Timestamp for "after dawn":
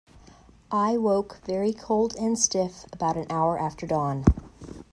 3.59-4.25